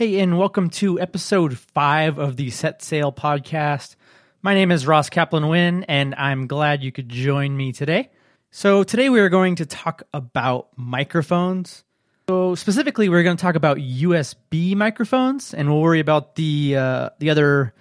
Hey, 0.00 0.18
and 0.20 0.38
welcome 0.38 0.70
to 0.70 0.98
episode 0.98 1.58
five 1.58 2.16
of 2.16 2.36
the 2.36 2.48
Set 2.48 2.80
Sail 2.80 3.12
podcast. 3.12 3.96
My 4.40 4.54
name 4.54 4.70
is 4.70 4.86
Ross 4.86 5.10
Kaplan 5.10 5.46
Wynn, 5.46 5.84
and 5.88 6.14
I'm 6.14 6.46
glad 6.46 6.82
you 6.82 6.90
could 6.90 7.10
join 7.10 7.54
me 7.54 7.72
today. 7.72 8.08
So, 8.50 8.82
today 8.82 9.10
we 9.10 9.20
are 9.20 9.28
going 9.28 9.56
to 9.56 9.66
talk 9.66 10.04
about 10.14 10.68
microphones. 10.74 11.84
So, 12.30 12.54
specifically, 12.54 13.10
we're 13.10 13.22
going 13.22 13.36
to 13.36 13.42
talk 13.42 13.56
about 13.56 13.76
USB 13.76 14.74
microphones, 14.74 15.52
and 15.52 15.68
we'll 15.68 15.82
worry 15.82 16.00
about 16.00 16.34
the 16.34 16.76
uh, 16.78 17.10
the 17.18 17.28
other 17.28 17.74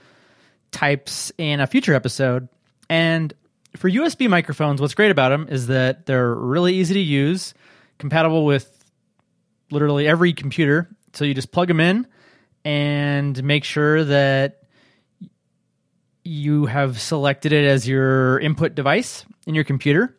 types 0.71 1.31
in 1.37 1.61
a 1.61 1.67
future 1.67 1.93
episode. 1.93 2.49
And 2.89 3.33
for 3.77 3.89
USB 3.89 4.29
microphones, 4.29 4.81
what's 4.81 4.93
great 4.93 5.11
about 5.11 5.29
them 5.29 5.47
is 5.49 5.67
that 5.67 6.05
they're 6.05 6.35
really 6.35 6.73
easy 6.73 6.95
to 6.95 6.99
use, 6.99 7.53
compatible 7.97 8.43
with 8.43 8.75
literally 9.71 10.05
every 10.05 10.33
computer 10.33 10.89
so 11.13 11.25
you 11.25 11.33
just 11.33 11.51
plug 11.51 11.67
them 11.67 11.79
in 11.79 12.07
and 12.65 13.41
make 13.43 13.63
sure 13.63 14.03
that 14.03 14.63
you 16.23 16.65
have 16.65 16.99
selected 16.99 17.51
it 17.51 17.65
as 17.65 17.87
your 17.87 18.39
input 18.39 18.75
device 18.75 19.25
in 19.47 19.55
your 19.55 19.63
computer. 19.63 20.15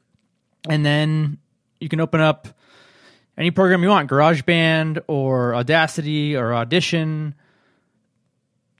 And 0.69 0.85
then 0.85 1.39
you 1.79 1.89
can 1.89 2.01
open 2.01 2.21
up 2.21 2.49
any 3.37 3.51
program 3.51 3.83
you 3.83 3.89
want 3.89 4.11
GarageBand 4.11 5.03
or 5.07 5.55
Audacity 5.55 6.37
or 6.37 6.55
Audition. 6.55 7.35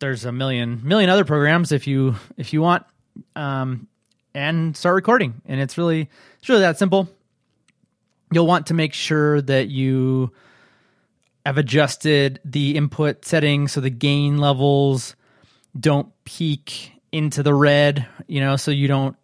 There's 0.01 0.25
a 0.25 0.33
million 0.33 0.81
million 0.83 1.11
other 1.11 1.25
programs 1.25 1.73
if 1.73 1.87
you 1.87 2.17
if 2.37 2.53
you 2.53 2.61
want 2.61 2.85
um, 3.37 3.87
and 4.35 4.77
start 4.77 4.95
recording 4.95 5.41
and 5.47 5.61
it's 5.61 5.77
really 5.77 6.09
it's 6.39 6.49
really 6.49 6.63
that 6.63 6.79
simple 6.79 7.09
you'll 8.33 8.47
want 8.47 8.67
to 8.69 8.75
make 8.75 8.95
sure 8.95 9.43
that 9.43 9.69
you 9.69 10.33
I've 11.45 11.59
adjusted 11.59 12.41
the 12.45 12.77
input 12.77 13.25
settings 13.25 13.73
so 13.73 13.81
the 13.81 13.91
gain 13.91 14.39
levels 14.39 15.17
don't 15.79 16.13
peak 16.25 16.93
into 17.13 17.43
the 17.43 17.55
red, 17.55 18.07
you 18.27 18.41
know, 18.41 18.57
so 18.57 18.71
you 18.71 18.89
don't 18.89 19.17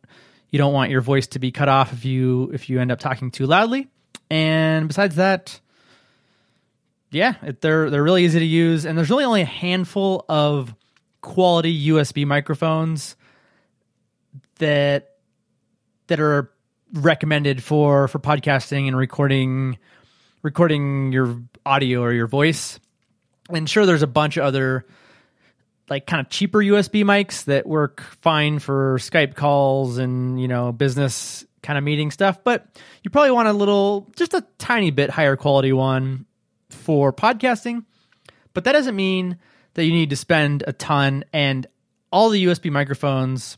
you 0.51 0.59
don't 0.59 0.73
want 0.73 0.91
your 0.91 1.01
voice 1.01 1.27
to 1.29 1.39
be 1.39 1.53
cut 1.53 1.69
off 1.69 1.93
if 1.93 2.05
you 2.05 2.51
if 2.53 2.71
you 2.71 2.81
end 2.81 2.91
up 2.91 2.99
talking 2.99 3.31
too 3.31 3.47
loudly. 3.47 3.89
And 4.31 4.89
besides 4.89 5.17
that, 5.17 5.61
yeah, 7.11 7.35
it, 7.43 7.61
they're 7.61 7.91
they're 7.91 8.03
really 8.03 8.25
easy 8.25 8.39
to 8.39 8.45
use 8.45 8.85
and 8.85 8.97
there's 8.97 9.11
really 9.11 9.25
only 9.25 9.43
a 9.43 9.47
handful 9.47 10.25
of 10.29 10.75
quality 11.21 11.89
USB 11.89 12.27
microphones 12.27 13.17
that 14.59 15.17
that 16.07 16.21
are 16.21 16.51
recommended 16.93 17.63
for 17.63 18.09
for 18.09 18.19
podcasting 18.19 18.87
and 18.87 18.97
recording 18.97 19.77
recording 20.47 21.11
your 21.11 21.43
audio 21.67 22.03
or 22.03 22.13
your 22.13 22.29
voice. 22.29 22.79
And 23.51 23.69
sure, 23.69 23.85
there's 23.85 24.03
a 24.03 24.07
bunch 24.07 24.37
of 24.37 24.45
other 24.45 24.87
like 25.91 26.07
kind 26.07 26.21
of 26.21 26.31
cheaper 26.31 26.61
USB 26.61 27.03
mics 27.03 27.47
that 27.47 27.67
work 27.67 28.01
fine 28.21 28.61
for 28.61 28.97
Skype 28.99 29.35
calls 29.35 29.99
and 29.99 30.41
you 30.41 30.47
know 30.47 30.71
business 30.71 31.45
kind 31.65 31.77
of 31.77 31.83
meeting 31.83 32.13
stuff. 32.13 32.45
But 32.45 32.65
you 33.03 33.11
probably 33.11 33.33
want 33.33 33.49
a 33.49 33.53
little, 33.53 34.07
just 34.15 34.35
a 34.35 34.47
tiny 34.59 34.93
bit 34.93 35.11
higher 35.11 35.35
quality 35.35 35.73
one 35.73 36.27
for 36.71 37.13
podcasting. 37.13 37.85
But 38.55 38.63
that 38.65 38.73
doesn't 38.73 38.95
mean 38.95 39.39
that 39.75 39.85
you 39.85 39.93
need 39.93 40.11
to 40.11 40.17
spend 40.17 40.63
a 40.65 40.73
ton. 40.73 41.25
And 41.33 41.67
all 42.13 42.31
the 42.31 42.45
USB 42.45 42.71
microphones, 42.71 43.57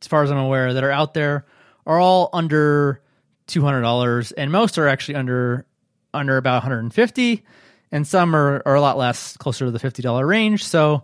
as 0.00 0.08
far 0.08 0.22
as 0.22 0.30
I'm 0.30 0.38
aware, 0.38 0.72
that 0.72 0.82
are 0.82 0.90
out 0.90 1.12
there 1.12 1.44
are 1.84 2.00
all 2.00 2.30
under 2.32 3.02
two 3.50 3.62
hundred 3.62 3.82
dollars, 3.82 4.32
and 4.32 4.50
most 4.50 4.78
are 4.78 4.88
actually 4.88 5.16
under 5.16 5.66
under 6.12 6.36
about 6.36 6.62
150 6.62 7.44
and 7.92 8.06
some 8.06 8.34
are, 8.34 8.62
are 8.66 8.74
a 8.74 8.80
lot 8.80 8.96
less 8.96 9.36
closer 9.36 9.64
to 9.64 9.70
the 9.70 9.78
$50 9.78 10.26
range. 10.26 10.64
So 10.64 11.02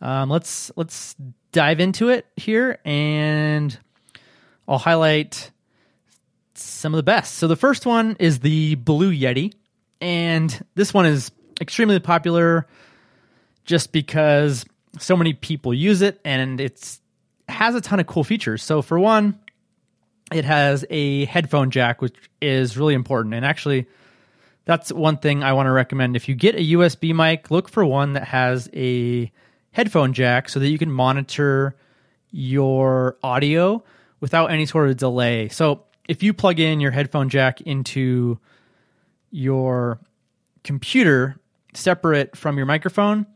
um, 0.00 0.30
let's 0.30 0.70
let's 0.76 1.16
dive 1.52 1.80
into 1.80 2.10
it 2.10 2.26
here 2.36 2.78
and 2.84 3.78
i'll 4.68 4.76
highlight 4.76 5.50
some 6.52 6.92
of 6.92 6.96
the 6.96 7.02
best. 7.02 7.34
So 7.34 7.48
the 7.48 7.56
first 7.56 7.86
one 7.86 8.16
is 8.18 8.40
the 8.40 8.74
blue 8.74 9.10
yeti 9.10 9.54
and 10.00 10.64
this 10.74 10.92
one 10.92 11.06
is 11.06 11.30
extremely 11.60 11.98
popular 11.98 12.66
just 13.64 13.90
because 13.92 14.66
so 14.98 15.16
many 15.16 15.32
people 15.32 15.72
use 15.72 16.02
it 16.02 16.20
and 16.24 16.60
it's 16.60 17.00
has 17.48 17.74
a 17.74 17.80
ton 17.80 18.00
of 18.00 18.06
cool 18.06 18.24
features. 18.24 18.62
So 18.62 18.82
for 18.82 18.98
one 18.98 19.38
it 20.32 20.44
has 20.44 20.84
a 20.90 21.24
headphone 21.26 21.70
jack 21.70 22.02
which 22.02 22.16
is 22.40 22.76
really 22.76 22.94
important 22.94 23.34
and 23.34 23.44
actually 23.44 23.86
that's 24.66 24.92
one 24.92 25.16
thing 25.16 25.42
I 25.42 25.52
want 25.52 25.68
to 25.68 25.70
recommend. 25.70 26.16
If 26.16 26.28
you 26.28 26.34
get 26.34 26.56
a 26.56 26.58
USB 26.58 27.14
mic, 27.14 27.50
look 27.50 27.68
for 27.68 27.86
one 27.86 28.12
that 28.14 28.24
has 28.24 28.68
a 28.74 29.30
headphone 29.70 30.12
jack 30.12 30.48
so 30.48 30.58
that 30.58 30.68
you 30.68 30.76
can 30.76 30.90
monitor 30.90 31.76
your 32.32 33.16
audio 33.22 33.82
without 34.20 34.50
any 34.50 34.66
sort 34.66 34.90
of 34.90 34.96
delay. 34.96 35.48
So 35.48 35.84
if 36.08 36.22
you 36.22 36.34
plug 36.34 36.58
in 36.58 36.80
your 36.80 36.90
headphone 36.90 37.28
jack 37.28 37.60
into 37.60 38.38
your 39.30 40.00
computer 40.64 41.36
separate 41.72 42.36
from 42.36 42.56
your 42.56 42.66
microphone, 42.66 43.26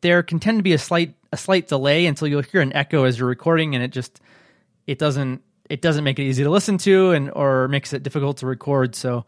there 0.00 0.22
can 0.22 0.40
tend 0.40 0.58
to 0.58 0.62
be 0.62 0.72
a 0.72 0.78
slight 0.78 1.14
a 1.32 1.36
slight 1.36 1.68
delay 1.68 2.06
until 2.06 2.26
you'll 2.26 2.42
hear 2.42 2.60
an 2.60 2.72
echo 2.72 3.04
as 3.04 3.18
you're 3.18 3.28
recording 3.28 3.74
and 3.74 3.84
it 3.84 3.92
just 3.92 4.20
it 4.86 4.98
doesn't 4.98 5.42
it 5.70 5.80
doesn't 5.80 6.02
make 6.02 6.18
it 6.18 6.24
easy 6.24 6.42
to 6.42 6.50
listen 6.50 6.76
to 6.78 7.12
and 7.12 7.30
or 7.30 7.68
makes 7.68 7.92
it 7.92 8.02
difficult 8.02 8.38
to 8.38 8.46
record. 8.46 8.96
So 8.96 9.24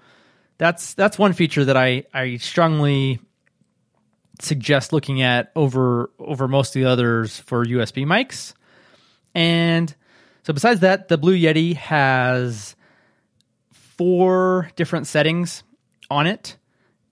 that's 0.59 0.93
that's 0.95 1.17
one 1.19 1.33
feature 1.33 1.65
that 1.65 1.77
I 1.77 2.05
I 2.13 2.37
strongly 2.37 3.21
suggest 4.41 4.93
looking 4.93 5.23
at 5.23 5.53
over 5.55 6.11
over 6.19 6.49
most 6.49 6.75
of 6.75 6.83
the 6.83 6.89
others 6.91 7.39
for 7.39 7.65
USB 7.65 8.05
mics. 8.05 8.55
And 9.35 9.95
so 10.43 10.53
besides 10.53 10.81
that, 10.81 11.09
the 11.09 11.17
Blue 11.17 11.37
Yeti 11.37 11.77
has 11.77 12.75
four 13.71 14.69
different 14.75 15.07
settings 15.07 15.63
on 16.11 16.27
it. 16.27 16.57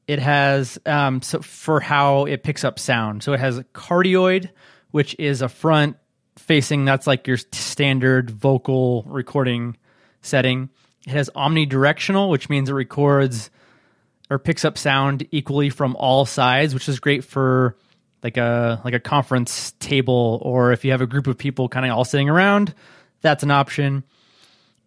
It 0.08 0.18
has 0.18 0.76
um, 0.86 1.22
so 1.22 1.40
for 1.40 1.78
how 1.78 2.24
it 2.24 2.42
picks 2.42 2.64
up 2.64 2.80
sound. 2.80 3.22
So 3.22 3.32
it 3.32 3.38
has 3.38 3.58
a 3.58 3.64
cardioid, 3.64 4.50
which 4.90 5.14
is 5.20 5.40
a 5.40 5.48
front 5.48 5.96
facing. 6.40 6.84
That's 6.84 7.06
like 7.06 7.26
your 7.26 7.36
standard 7.36 8.30
vocal 8.30 9.04
recording 9.06 9.76
setting. 10.22 10.70
It 11.06 11.10
has 11.10 11.30
omnidirectional, 11.36 12.30
which 12.30 12.48
means 12.48 12.68
it 12.68 12.74
records 12.74 13.50
or 14.28 14.38
picks 14.38 14.64
up 14.64 14.78
sound 14.78 15.26
equally 15.30 15.70
from 15.70 15.96
all 15.96 16.24
sides, 16.24 16.74
which 16.74 16.88
is 16.88 17.00
great 17.00 17.24
for 17.24 17.76
like 18.22 18.36
a 18.36 18.80
like 18.84 18.94
a 18.94 19.00
conference 19.00 19.72
table 19.80 20.38
or 20.42 20.72
if 20.72 20.84
you 20.84 20.90
have 20.90 21.00
a 21.00 21.06
group 21.06 21.26
of 21.26 21.38
people 21.38 21.68
kind 21.68 21.86
of 21.86 21.92
all 21.92 22.04
sitting 22.04 22.28
around, 22.28 22.74
that's 23.22 23.42
an 23.42 23.50
option. 23.50 24.04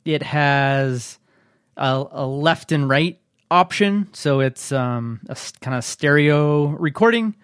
It 0.06 0.22
has 0.22 1.18
a, 1.78 2.06
a 2.12 2.25
left 2.25 2.72
and 2.72 2.88
right 2.88 3.20
option, 3.50 4.09
so 4.14 4.40
it's 4.40 4.72
um, 4.72 5.22
a 5.29 5.38
kind 5.61 5.76
of 5.78 5.84
stereo 5.84 6.67
recording, 6.67 7.35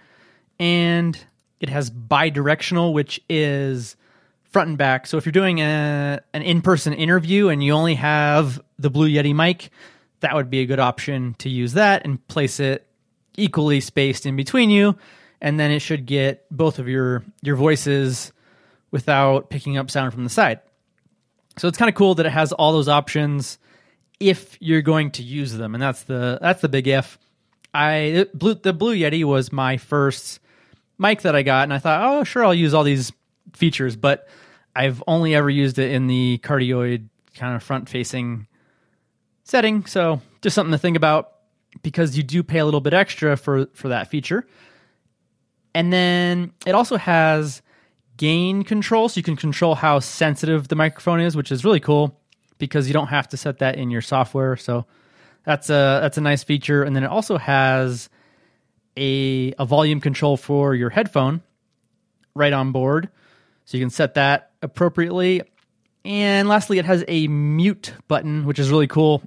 and 0.59 1.17
it 1.59 1.69
has 1.69 1.89
bidirectional, 1.89 2.93
which 2.93 3.19
is 3.29 3.95
front 4.49 4.69
and 4.69 4.77
back. 4.77 5.07
So 5.07 5.17
if 5.17 5.25
you're 5.25 5.31
doing 5.31 5.59
a, 5.59 6.19
an 6.33 6.41
in-person 6.41 6.93
interview 6.93 7.49
and 7.49 7.63
you 7.63 7.73
only 7.73 7.95
have 7.95 8.61
the 8.77 8.89
Blue 8.89 9.07
Yeti 9.09 9.35
mic, 9.35 9.69
that 10.21 10.35
would 10.35 10.49
be 10.49 10.59
a 10.59 10.65
good 10.65 10.79
option 10.79 11.35
to 11.39 11.49
use 11.49 11.73
that 11.73 12.05
and 12.05 12.25
place 12.27 12.59
it 12.59 12.85
equally 13.37 13.79
spaced 13.79 14.25
in 14.25 14.35
between 14.35 14.69
you 14.69 14.97
and 15.41 15.59
then 15.59 15.71
it 15.71 15.79
should 15.79 16.05
get 16.05 16.45
both 16.51 16.79
of 16.79 16.87
your 16.87 17.23
your 17.41 17.55
voices 17.55 18.33
without 18.91 19.49
picking 19.49 19.77
up 19.77 19.89
sound 19.89 20.13
from 20.13 20.23
the 20.23 20.29
side. 20.29 20.59
So 21.57 21.67
it's 21.67 21.77
kind 21.77 21.89
of 21.89 21.95
cool 21.95 22.15
that 22.15 22.25
it 22.25 22.31
has 22.31 22.51
all 22.51 22.73
those 22.73 22.87
options 22.87 23.57
if 24.19 24.57
you're 24.59 24.81
going 24.81 25.11
to 25.11 25.23
use 25.23 25.53
them 25.53 25.73
and 25.73 25.81
that's 25.81 26.03
the 26.03 26.39
that's 26.41 26.61
the 26.61 26.69
big 26.69 26.87
if. 26.87 27.17
I 27.73 28.25
blue, 28.33 28.55
the 28.55 28.73
Blue 28.73 28.95
Yeti 28.95 29.23
was 29.23 29.51
my 29.51 29.77
first 29.77 30.39
mic 30.97 31.21
that 31.21 31.35
I 31.35 31.43
got 31.43 31.63
and 31.63 31.73
I 31.73 31.77
thought, 31.77 32.01
"Oh, 32.03 32.23
sure, 32.23 32.43
I'll 32.43 32.53
use 32.53 32.73
all 32.73 32.83
these 32.83 33.11
features, 33.53 33.95
but 33.95 34.27
I've 34.75 35.03
only 35.07 35.35
ever 35.35 35.49
used 35.49 35.79
it 35.79 35.91
in 35.91 36.07
the 36.07 36.39
cardioid 36.43 37.07
kind 37.35 37.55
of 37.55 37.63
front 37.63 37.89
facing 37.89 38.47
setting. 39.43 39.85
So 39.85 40.21
just 40.41 40.55
something 40.55 40.71
to 40.71 40.77
think 40.77 40.97
about 40.97 41.31
because 41.81 42.17
you 42.17 42.23
do 42.23 42.43
pay 42.43 42.59
a 42.59 42.65
little 42.65 42.81
bit 42.81 42.93
extra 42.93 43.37
for 43.37 43.67
for 43.73 43.89
that 43.89 44.09
feature. 44.09 44.45
And 45.73 45.93
then 45.93 46.53
it 46.65 46.73
also 46.73 46.97
has 46.97 47.61
gain 48.17 48.63
control 48.63 49.07
so 49.07 49.17
you 49.17 49.23
can 49.23 49.35
control 49.35 49.75
how 49.75 49.99
sensitive 49.99 50.67
the 50.67 50.75
microphone 50.75 51.21
is, 51.21 51.35
which 51.35 51.51
is 51.51 51.63
really 51.63 51.79
cool 51.79 52.19
because 52.57 52.87
you 52.87 52.93
don't 52.93 53.07
have 53.07 53.29
to 53.29 53.37
set 53.37 53.59
that 53.59 53.75
in 53.75 53.89
your 53.89 54.01
software. 54.01 54.57
So 54.57 54.85
that's 55.43 55.69
a 55.69 55.99
that's 56.01 56.17
a 56.17 56.21
nice 56.21 56.43
feature 56.43 56.83
and 56.83 56.95
then 56.95 57.03
it 57.03 57.09
also 57.09 57.37
has 57.37 58.09
a 58.97 59.53
a 59.57 59.65
volume 59.65 60.01
control 60.01 60.37
for 60.37 60.75
your 60.75 60.89
headphone 60.89 61.41
right 62.35 62.53
on 62.53 62.71
board. 62.71 63.09
So 63.69 63.77
you 63.77 63.83
can 63.83 63.91
set 63.91 64.15
that 64.15 64.49
appropriately. 64.63 65.43
And 66.03 66.49
lastly, 66.49 66.79
it 66.79 66.85
has 66.85 67.05
a 67.07 67.27
mute 67.27 67.93
button, 68.07 68.45
which 68.45 68.57
is 68.57 68.71
really 68.71 68.87
cool 68.87 69.21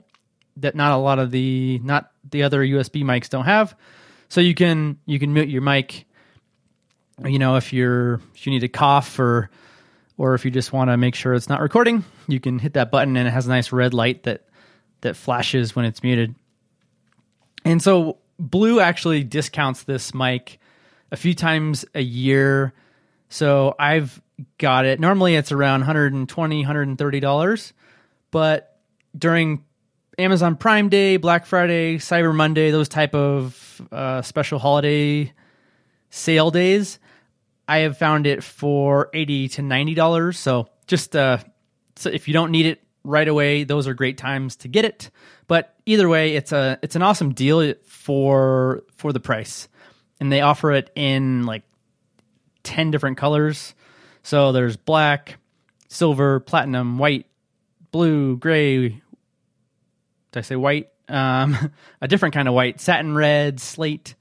that 0.56 0.74
not 0.74 0.90
a 0.90 0.96
lot 0.96 1.20
of 1.20 1.30
the 1.30 1.80
not 1.84 2.10
the 2.28 2.42
other 2.42 2.60
USB 2.60 3.04
mics 3.04 3.28
don't 3.28 3.44
have. 3.44 3.76
So 4.28 4.40
you 4.40 4.56
can 4.56 4.98
you 5.06 5.20
can 5.20 5.32
mute 5.32 5.48
your 5.48 5.62
mic. 5.62 6.06
You 7.24 7.38
know, 7.38 7.54
if 7.54 7.72
you're 7.72 8.14
if 8.34 8.44
you 8.44 8.52
need 8.52 8.62
to 8.62 8.68
cough 8.68 9.16
or 9.20 9.48
or 10.18 10.34
if 10.34 10.44
you 10.44 10.50
just 10.50 10.72
want 10.72 10.90
to 10.90 10.96
make 10.96 11.14
sure 11.14 11.34
it's 11.34 11.48
not 11.48 11.60
recording, 11.60 12.04
you 12.26 12.40
can 12.40 12.58
hit 12.58 12.72
that 12.72 12.90
button 12.90 13.16
and 13.16 13.28
it 13.28 13.30
has 13.30 13.46
a 13.46 13.48
nice 13.48 13.70
red 13.70 13.94
light 13.94 14.24
that 14.24 14.48
that 15.02 15.14
flashes 15.14 15.76
when 15.76 15.84
it's 15.84 16.02
muted. 16.02 16.34
And 17.64 17.80
so 17.80 18.18
Blue 18.40 18.80
actually 18.80 19.22
discounts 19.22 19.84
this 19.84 20.12
mic 20.12 20.58
a 21.12 21.16
few 21.16 21.32
times 21.32 21.84
a 21.94 22.02
year. 22.02 22.72
So 23.28 23.74
I've 23.78 24.20
got 24.58 24.84
it. 24.84 25.00
Normally 25.00 25.34
it's 25.34 25.52
around 25.52 25.80
120, 25.80 26.56
130 26.58 27.20
dollars, 27.20 27.72
but 28.30 28.78
during 29.16 29.64
Amazon 30.18 30.56
Prime 30.56 30.88
Day, 30.88 31.16
Black 31.16 31.46
Friday, 31.46 31.98
Cyber 31.98 32.34
Monday, 32.34 32.70
those 32.70 32.88
type 32.88 33.14
of 33.14 33.80
uh, 33.90 34.22
special 34.22 34.58
holiday 34.58 35.32
sale 36.10 36.50
days, 36.50 36.98
I 37.66 37.78
have 37.78 37.96
found 37.96 38.26
it 38.26 38.44
for 38.44 39.08
80 39.14 39.48
to 39.48 39.62
90 39.62 39.94
dollars. 39.94 40.38
So 40.38 40.68
just 40.86 41.16
uh, 41.16 41.38
so 41.96 42.10
if 42.10 42.28
you 42.28 42.34
don't 42.34 42.50
need 42.50 42.66
it 42.66 42.82
right 43.04 43.26
away, 43.26 43.64
those 43.64 43.86
are 43.86 43.94
great 43.94 44.18
times 44.18 44.56
to 44.56 44.68
get 44.68 44.84
it. 44.84 45.10
But 45.46 45.74
either 45.86 46.08
way, 46.08 46.34
it's 46.36 46.52
a 46.52 46.78
it's 46.82 46.96
an 46.96 47.02
awesome 47.02 47.32
deal 47.32 47.74
for 47.86 48.84
for 48.96 49.12
the 49.12 49.20
price, 49.20 49.68
and 50.20 50.30
they 50.30 50.40
offer 50.40 50.72
it 50.72 50.90
in 50.94 51.44
like 51.44 51.62
ten 52.62 52.90
different 52.90 53.18
colors. 53.18 53.74
So 54.22 54.52
there's 54.52 54.76
black, 54.76 55.38
silver, 55.88 56.40
platinum, 56.40 56.98
white, 56.98 57.26
blue, 57.90 58.36
gray. 58.36 58.88
Did 58.88 59.00
I 60.34 60.40
say 60.40 60.56
white? 60.56 60.88
Um, 61.08 61.72
a 62.00 62.08
different 62.08 62.34
kind 62.34 62.48
of 62.48 62.54
white, 62.54 62.80
satin 62.80 63.14
red, 63.14 63.60
slate. 63.60 64.14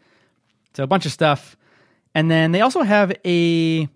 So 0.73 0.83
a 0.83 0.87
bunch 0.87 1.05
of 1.05 1.11
stuff, 1.11 1.57
and 2.15 2.31
then 2.31 2.51
they 2.51 2.61
also 2.61 2.81
have 2.81 3.11
a 3.25 3.89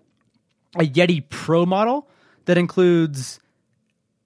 a 0.77 0.83
Yeti 0.83 1.23
Pro 1.29 1.65
model 1.65 2.07
that 2.45 2.57
includes 2.57 3.39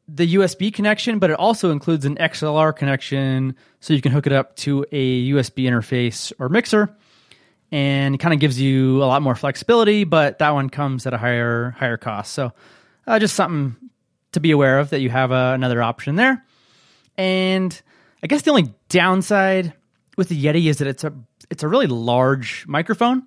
the 0.08 0.36
USB 0.36 0.74
connection, 0.74 1.20
but 1.20 1.30
it 1.30 1.38
also 1.38 1.72
includes 1.72 2.06
an 2.06 2.16
XLR 2.16 2.76
connection 2.76 3.56
so 3.80 3.94
you 3.94 4.02
can 4.02 4.12
hook 4.12 4.26
it 4.26 4.34
up 4.34 4.56
to 4.58 4.84
a 4.92 5.30
USB 5.30 5.66
interface 5.66 6.34
or 6.40 6.50
mixer 6.50 6.96
and 7.72 8.16
it 8.16 8.18
kind 8.20 8.34
of 8.34 8.40
gives 8.40 8.60
you 8.60 9.04
a 9.04 9.06
lot 9.06 9.22
more 9.22 9.36
flexibility, 9.36 10.04
but 10.04 10.40
that 10.40 10.52
one 10.52 10.70
comes 10.70 11.06
at 11.06 11.14
a 11.14 11.18
higher 11.18 11.72
higher 11.72 11.98
cost. 11.98 12.34
So 12.34 12.52
uh, 13.08 13.20
just 13.20 13.36
something 13.36 13.76
to 14.32 14.40
be 14.40 14.52
aware 14.52 14.80
of 14.80 14.92
that 14.92 15.02
you 15.02 15.10
have 15.10 15.32
uh, 15.32 15.52
another 15.56 15.82
option 15.82 16.16
there. 16.16 16.46
And 17.18 17.80
I 18.24 18.28
guess 18.28 18.44
the 18.44 18.52
only 18.52 18.74
downside 18.90 19.74
with 20.18 20.30
the 20.30 20.44
Yeti 20.44 20.66
is 20.66 20.78
that 20.78 20.88
it's 20.88 21.04
a 21.04 21.14
it's 21.50 21.64
a 21.64 21.68
really 21.68 21.88
large 21.88 22.66
microphone 22.68 23.24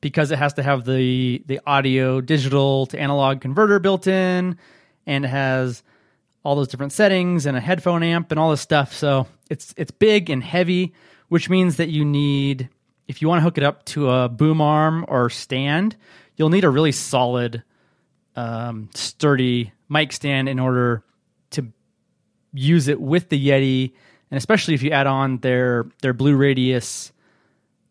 because 0.00 0.30
it 0.30 0.38
has 0.38 0.54
to 0.54 0.62
have 0.62 0.84
the 0.84 1.42
the 1.46 1.60
audio 1.66 2.20
digital 2.20 2.86
to 2.86 2.98
analog 2.98 3.40
converter 3.40 3.78
built 3.78 4.06
in 4.06 4.56
and 5.06 5.24
it 5.24 5.28
has 5.28 5.82
all 6.42 6.56
those 6.56 6.68
different 6.68 6.92
settings 6.92 7.46
and 7.46 7.56
a 7.56 7.60
headphone 7.60 8.02
amp 8.02 8.30
and 8.30 8.40
all 8.40 8.50
this 8.50 8.60
stuff. 8.60 8.94
So 8.94 9.26
it's 9.50 9.74
it's 9.76 9.90
big 9.90 10.30
and 10.30 10.42
heavy, 10.42 10.94
which 11.28 11.50
means 11.50 11.76
that 11.76 11.88
you 11.88 12.04
need 12.04 12.68
if 13.10 13.20
you 13.20 13.26
want 13.26 13.40
to 13.40 13.42
hook 13.42 13.58
it 13.58 13.64
up 13.64 13.84
to 13.86 14.08
a 14.08 14.28
boom 14.28 14.60
arm 14.60 15.04
or 15.08 15.28
stand, 15.28 15.96
you'll 16.36 16.48
need 16.48 16.62
a 16.62 16.70
really 16.70 16.92
solid, 16.92 17.64
um, 18.36 18.88
sturdy 18.94 19.72
mic 19.88 20.12
stand 20.12 20.48
in 20.48 20.60
order 20.60 21.02
to 21.50 21.66
use 22.52 22.86
it 22.86 23.00
with 23.00 23.28
the 23.28 23.48
Yeti, 23.48 23.92
and 24.30 24.38
especially 24.38 24.74
if 24.74 24.82
you 24.84 24.92
add 24.92 25.08
on 25.08 25.38
their 25.38 25.88
their 26.02 26.12
Blue 26.12 26.36
Radius 26.36 27.10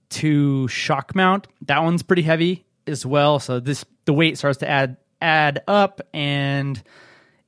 two 0.07 0.69
shock 0.69 1.13
mount. 1.13 1.47
That 1.63 1.83
one's 1.83 2.01
pretty 2.01 2.21
heavy 2.21 2.65
as 2.87 3.05
well, 3.05 3.39
so 3.39 3.59
this 3.59 3.83
the 4.05 4.13
weight 4.13 4.37
starts 4.37 4.59
to 4.59 4.69
add 4.69 4.95
add 5.21 5.63
up, 5.67 5.99
and 6.13 6.81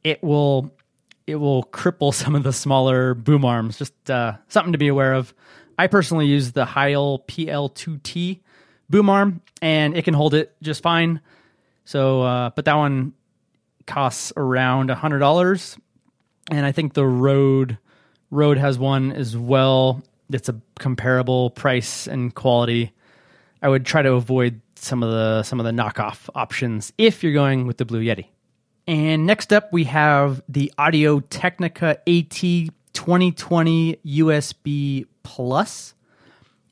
it 0.03 0.21
will 0.21 0.73
it 1.25 1.35
will 1.35 1.63
cripple 1.63 2.13
some 2.21 2.35
of 2.35 2.43
the 2.43 2.51
smaller 2.51 3.13
boom 3.13 3.45
arms. 3.45 3.77
Just 3.77 4.11
uh, 4.11 4.33
something 4.49 4.73
to 4.73 4.77
be 4.77 4.89
aware 4.89 5.13
of. 5.13 5.33
I 5.81 5.87
personally 5.87 6.27
use 6.27 6.51
the 6.51 6.63
Heil 6.63 7.23
PL2T 7.27 8.41
boom 8.87 9.09
arm, 9.09 9.41
and 9.63 9.97
it 9.97 10.05
can 10.05 10.13
hold 10.13 10.35
it 10.35 10.55
just 10.61 10.83
fine. 10.83 11.21
So, 11.85 12.21
uh, 12.21 12.51
but 12.51 12.65
that 12.65 12.75
one 12.75 13.13
costs 13.87 14.31
around 14.37 14.91
a 14.91 14.95
hundred 14.95 15.17
dollars, 15.17 15.75
and 16.51 16.67
I 16.67 16.71
think 16.71 16.93
the 16.93 17.03
Rode 17.03 17.79
Rode 18.29 18.59
has 18.59 18.77
one 18.77 19.11
as 19.11 19.35
well. 19.35 20.03
That's 20.29 20.49
a 20.49 20.61
comparable 20.77 21.49
price 21.49 22.05
and 22.05 22.35
quality. 22.35 22.91
I 23.63 23.67
would 23.67 23.83
try 23.83 24.03
to 24.03 24.13
avoid 24.13 24.61
some 24.75 25.01
of 25.01 25.09
the 25.09 25.41
some 25.41 25.59
of 25.59 25.65
the 25.65 25.71
knockoff 25.71 26.29
options 26.35 26.93
if 26.99 27.23
you're 27.23 27.33
going 27.33 27.65
with 27.65 27.77
the 27.77 27.85
Blue 27.85 28.03
Yeti. 28.03 28.27
And 28.85 29.25
next 29.25 29.51
up, 29.51 29.73
we 29.73 29.85
have 29.85 30.43
the 30.47 30.71
Audio 30.77 31.21
Technica 31.21 31.97
AT 32.07 32.69
2020 32.93 33.97
USB 34.05 35.07
Plus. 35.23 35.93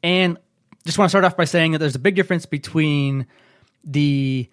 And 0.03 0.37
just 0.85 0.97
want 0.97 1.07
to 1.07 1.09
start 1.09 1.25
off 1.25 1.37
by 1.37 1.45
saying 1.45 1.73
that 1.73 1.79
there's 1.79 1.95
a 1.95 1.99
big 1.99 2.15
difference 2.15 2.45
between 2.45 3.27
the 3.83 4.49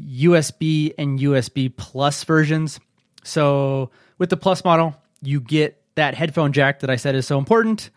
USB 0.00 0.94
and 0.98 1.18
USB 1.18 1.74
Plus 1.74 2.24
versions. 2.24 2.80
So 3.24 3.90
with 4.18 4.30
the 4.30 4.36
Plus 4.36 4.64
model, 4.64 4.94
you 5.22 5.40
get 5.40 5.82
that 5.94 6.14
headphone 6.14 6.52
jack 6.52 6.80
that 6.80 6.90
I 6.90 6.96
said 6.96 7.14
is 7.14 7.26
so 7.26 7.38
important, 7.38 7.90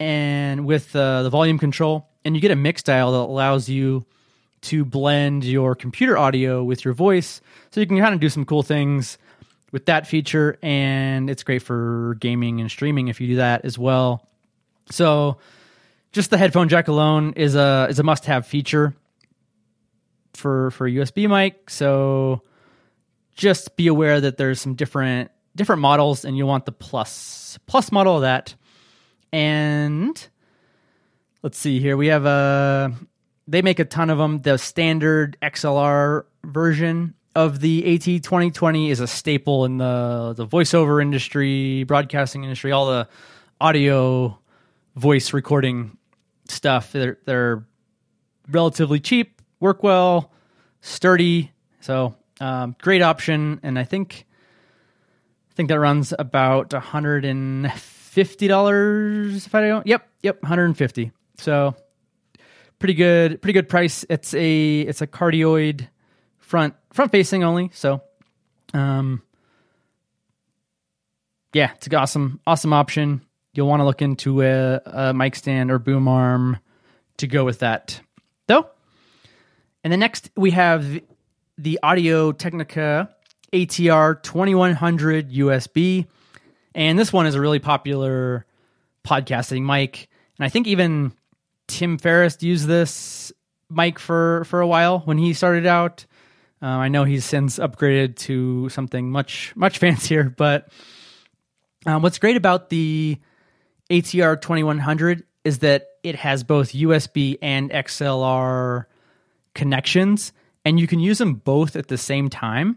and 0.00 0.66
with 0.66 0.94
uh, 0.94 1.22
the 1.22 1.30
volume 1.30 1.58
control, 1.58 2.08
and 2.24 2.34
you 2.34 2.40
get 2.40 2.50
a 2.50 2.56
mix 2.56 2.82
dial 2.82 3.12
that 3.12 3.18
allows 3.18 3.68
you 3.68 4.04
to 4.60 4.84
blend 4.84 5.44
your 5.44 5.74
computer 5.76 6.18
audio 6.18 6.64
with 6.64 6.84
your 6.84 6.94
voice, 6.94 7.40
so 7.70 7.80
you 7.80 7.86
can 7.86 7.98
kind 7.98 8.14
of 8.14 8.20
do 8.20 8.28
some 8.28 8.44
cool 8.44 8.62
things 8.62 9.18
with 9.70 9.86
that 9.86 10.06
feature, 10.06 10.58
and 10.62 11.30
it's 11.30 11.42
great 11.42 11.62
for 11.62 12.16
gaming 12.20 12.60
and 12.60 12.70
streaming 12.70 13.08
if 13.08 13.20
you 13.20 13.28
do 13.28 13.36
that 13.36 13.64
as 13.64 13.78
well. 13.78 14.27
So, 14.90 15.38
just 16.12 16.30
the 16.30 16.38
headphone 16.38 16.68
jack 16.68 16.88
alone 16.88 17.34
is 17.36 17.54
a 17.54 17.86
is 17.90 17.98
a 17.98 18.02
must 18.02 18.24
have 18.26 18.46
feature 18.46 18.94
for 20.34 20.70
for 20.72 20.88
USB 20.88 21.28
mic. 21.28 21.70
So, 21.70 22.42
just 23.34 23.76
be 23.76 23.86
aware 23.86 24.20
that 24.20 24.36
there's 24.36 24.60
some 24.60 24.74
different 24.74 25.30
different 25.54 25.82
models, 25.82 26.24
and 26.24 26.36
you'll 26.36 26.48
want 26.48 26.64
the 26.64 26.72
plus 26.72 27.58
plus 27.66 27.92
model 27.92 28.16
of 28.16 28.22
that. 28.22 28.54
And 29.32 30.28
let's 31.42 31.58
see 31.58 31.80
here, 31.80 31.96
we 31.96 32.06
have 32.08 32.24
a 32.24 32.94
they 33.46 33.62
make 33.62 33.78
a 33.78 33.84
ton 33.84 34.10
of 34.10 34.18
them. 34.18 34.38
The 34.38 34.56
standard 34.58 35.36
XLR 35.42 36.24
version 36.44 37.14
of 37.34 37.60
the 37.60 37.94
AT 37.94 38.02
2020 38.02 38.90
is 38.90 39.00
a 39.00 39.06
staple 39.06 39.64
in 39.64 39.78
the 39.78 40.34
the 40.36 40.46
voiceover 40.46 41.02
industry, 41.02 41.84
broadcasting 41.84 42.44
industry, 42.44 42.72
all 42.72 42.86
the 42.86 43.08
audio 43.60 44.38
voice 44.98 45.32
recording 45.32 45.96
stuff. 46.48 46.92
They're 46.92 47.18
they're 47.24 47.64
relatively 48.50 49.00
cheap, 49.00 49.40
work 49.60 49.82
well, 49.82 50.32
sturdy. 50.80 51.52
So 51.80 52.16
um, 52.40 52.76
great 52.80 53.02
option, 53.02 53.60
and 53.62 53.78
I 53.78 53.84
think 53.84 54.26
I 55.50 55.54
think 55.54 55.68
that 55.68 55.78
runs 55.80 56.12
about 56.18 56.72
hundred 56.72 57.24
and 57.24 57.72
fifty 57.72 58.48
dollars. 58.48 59.46
If 59.46 59.54
I 59.54 59.68
don't, 59.68 59.86
yep, 59.86 60.08
yep, 60.22 60.42
hundred 60.44 60.66
and 60.66 60.76
fifty. 60.76 61.12
So 61.36 61.76
pretty 62.78 62.94
good, 62.94 63.40
pretty 63.40 63.52
good 63.52 63.68
price. 63.68 64.04
It's 64.10 64.34
a 64.34 64.80
it's 64.80 65.00
a 65.00 65.06
cardioid 65.06 65.88
front 66.38 66.74
front 66.92 67.12
facing 67.12 67.44
only. 67.44 67.70
So, 67.72 68.02
um, 68.74 69.22
yeah, 71.52 71.72
it's 71.74 71.86
an 71.86 71.94
awesome 71.94 72.40
awesome 72.46 72.72
option. 72.72 73.22
You'll 73.54 73.68
want 73.68 73.80
to 73.80 73.84
look 73.84 74.02
into 74.02 74.42
a, 74.42 74.80
a 74.84 75.14
mic 75.14 75.34
stand 75.34 75.70
or 75.70 75.78
boom 75.78 76.08
arm 76.08 76.58
to 77.18 77.26
go 77.26 77.44
with 77.44 77.60
that, 77.60 78.00
though. 78.46 78.68
And 79.82 79.92
then 79.92 80.00
next 80.00 80.30
we 80.36 80.50
have 80.52 81.00
the 81.56 81.78
Audio 81.82 82.32
Technica 82.32 83.14
ATR 83.52 84.22
2100 84.22 85.30
USB. 85.30 86.06
And 86.74 86.98
this 86.98 87.12
one 87.12 87.26
is 87.26 87.34
a 87.34 87.40
really 87.40 87.58
popular 87.58 88.46
podcasting 89.04 89.62
mic. 89.62 90.08
And 90.38 90.46
I 90.46 90.48
think 90.48 90.66
even 90.66 91.12
Tim 91.66 91.98
Ferriss 91.98 92.42
used 92.42 92.66
this 92.66 93.32
mic 93.70 93.98
for, 93.98 94.44
for 94.44 94.60
a 94.60 94.66
while 94.66 95.00
when 95.00 95.18
he 95.18 95.32
started 95.32 95.66
out. 95.66 96.06
Uh, 96.60 96.66
I 96.66 96.88
know 96.88 97.04
he's 97.04 97.24
since 97.24 97.58
upgraded 97.58 98.16
to 98.16 98.68
something 98.68 99.10
much 99.10 99.52
much 99.54 99.78
fancier, 99.80 100.24
but 100.24 100.68
um, 101.86 102.02
what's 102.02 102.18
great 102.18 102.36
about 102.36 102.68
the 102.68 103.18
ATR 103.90 104.40
2100 104.40 105.24
is 105.44 105.58
that 105.60 105.88
it 106.02 106.14
has 106.16 106.44
both 106.44 106.72
USB 106.72 107.38
and 107.40 107.70
XLR 107.70 108.84
connections, 109.54 110.32
and 110.64 110.78
you 110.78 110.86
can 110.86 111.00
use 111.00 111.18
them 111.18 111.34
both 111.34 111.74
at 111.76 111.88
the 111.88 111.98
same 111.98 112.28
time. 112.28 112.76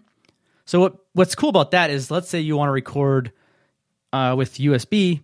So 0.66 0.80
what 0.80 0.96
what's 1.14 1.36
cool 1.36 1.50
about 1.50 1.72
that 1.72 1.90
is, 1.90 2.10
let's 2.10 2.30
say 2.30 2.40
you 2.40 2.56
want 2.56 2.70
to 2.70 2.74
record 2.74 3.32
uh, 4.14 4.36
with 4.38 4.56
USB 4.56 5.22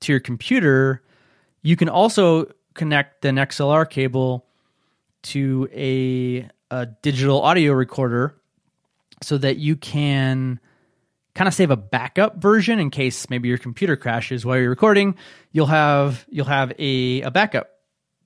to 0.00 0.12
your 0.12 0.20
computer, 0.20 1.02
you 1.62 1.76
can 1.76 1.88
also 1.88 2.50
connect 2.74 3.24
an 3.24 3.36
XLR 3.36 3.88
cable 3.88 4.46
to 5.22 5.68
a, 5.72 6.48
a 6.70 6.86
digital 7.02 7.42
audio 7.42 7.72
recorder 7.72 8.34
so 9.22 9.36
that 9.38 9.56
you 9.56 9.76
can 9.76 10.60
kind 11.38 11.46
of 11.46 11.54
save 11.54 11.70
a 11.70 11.76
backup 11.76 12.38
version 12.38 12.80
in 12.80 12.90
case 12.90 13.30
maybe 13.30 13.48
your 13.48 13.58
computer 13.58 13.94
crashes 13.94 14.44
while 14.44 14.58
you're 14.58 14.68
recording. 14.68 15.14
You'll 15.52 15.66
have 15.66 16.26
you'll 16.28 16.46
have 16.46 16.72
a, 16.80 17.20
a 17.20 17.30
backup 17.30 17.70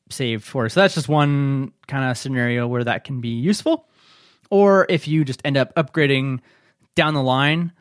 saved 0.09 0.45
for. 0.45 0.71
So 0.71 0.81
that's 0.81 0.95
just 0.95 1.11
one 1.11 1.73
kind 1.87 2.11
of 2.11 2.16
scenario 2.16 2.66
where 2.66 2.83
that 2.85 3.04
can 3.04 3.21
be 3.21 3.28
useful. 3.28 3.87
Or 4.49 4.87
if 4.88 5.07
you 5.07 5.26
just 5.26 5.42
end 5.45 5.59
up 5.59 5.75
upgrading 5.75 6.40
down 6.95 7.12
the 7.12 7.23
line, 7.23 7.73